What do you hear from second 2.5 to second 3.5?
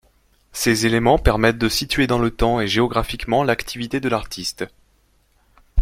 et géographiquement